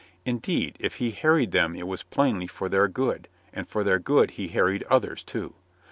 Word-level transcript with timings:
Indeed, 0.25 0.77
if 0.79 0.95
he 0.95 1.11
harried 1.11 1.51
them 1.51 1.75
it 1.75 1.85
was 1.85 2.01
plainly 2.01 2.47
for 2.47 2.67
their 2.67 2.87
good, 2.87 3.27
and 3.53 3.67
for 3.69 3.83
their 3.83 3.99
good 3.99 4.31
he 4.31 4.47
harried 4.47 4.81
others, 4.89 5.23
too. 5.23 5.53